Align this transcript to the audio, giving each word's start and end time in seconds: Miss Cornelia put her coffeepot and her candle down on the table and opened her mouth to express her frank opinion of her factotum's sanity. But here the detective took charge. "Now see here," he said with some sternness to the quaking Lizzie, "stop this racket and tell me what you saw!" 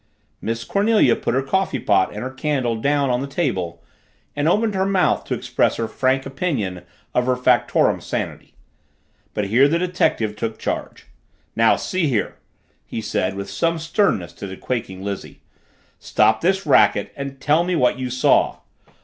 Miss 0.41 0.63
Cornelia 0.63 1.15
put 1.15 1.35
her 1.35 1.43
coffeepot 1.43 2.11
and 2.11 2.23
her 2.23 2.31
candle 2.31 2.75
down 2.75 3.11
on 3.11 3.21
the 3.21 3.27
table 3.27 3.83
and 4.35 4.49
opened 4.49 4.73
her 4.73 4.83
mouth 4.83 5.25
to 5.25 5.35
express 5.35 5.75
her 5.75 5.87
frank 5.87 6.25
opinion 6.25 6.81
of 7.13 7.27
her 7.27 7.35
factotum's 7.35 8.03
sanity. 8.03 8.55
But 9.35 9.45
here 9.49 9.67
the 9.67 9.77
detective 9.77 10.35
took 10.35 10.57
charge. 10.57 11.05
"Now 11.55 11.75
see 11.75 12.07
here," 12.07 12.37
he 12.83 12.99
said 12.99 13.35
with 13.35 13.47
some 13.47 13.77
sternness 13.77 14.33
to 14.37 14.47
the 14.47 14.57
quaking 14.57 15.03
Lizzie, 15.03 15.43
"stop 15.99 16.41
this 16.41 16.65
racket 16.65 17.13
and 17.15 17.39
tell 17.39 17.63
me 17.63 17.75
what 17.75 17.99
you 17.99 18.09
saw!" 18.09 18.57